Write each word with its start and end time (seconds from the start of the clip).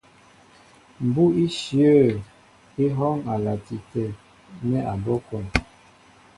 Mbú' 1.05 1.33
íshyə̂ 1.43 1.95
í 2.83 2.85
hɔ́ɔ́ŋ 2.97 3.17
a 3.31 3.35
lati 3.45 3.75
tə̂ 3.91 4.05
nɛ́ 4.67 4.81
abɔ́' 4.93 5.23
kwón. 5.25 5.45